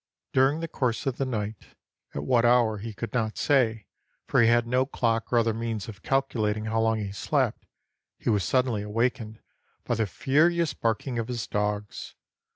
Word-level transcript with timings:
During 0.33 0.61
the 0.61 0.67
course 0.67 1.05
of 1.05 1.17
the 1.17 1.27
night,— 1.27 1.75
at 2.15 2.23
what 2.23 2.43
hour 2.43 2.79
he 2.79 2.91
could 2.91 3.13
not 3.13 3.37
say, 3.37 3.85
for 4.25 4.41
he 4.41 4.47
had 4.47 4.65
no 4.65 4.83
clock 4.87 5.31
or 5.31 5.37
other 5.37 5.53
means 5.53 5.87
of 5.87 6.01
calculating 6.01 6.65
how 6.65 6.81
long 6.81 6.97
he 6.97 7.11
slept,— 7.11 7.67
he 8.17 8.27
was 8.31 8.43
suddenly 8.43 8.81
awakened 8.81 9.41
by 9.83 9.93
the 9.93 10.07
furious 10.07 10.73
barking 10.73 11.19
of 11.19 11.27
his 11.27 11.45
dogs. 11.45 12.15